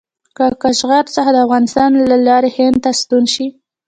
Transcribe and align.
له 0.39 0.47
کاشغر 0.63 1.05
څخه 1.15 1.29
د 1.33 1.37
افغانستان 1.45 1.89
له 2.11 2.17
لارې 2.27 2.49
هند 2.57 2.77
ته 2.83 2.89
ستون 3.01 3.23
شي. 3.33 3.47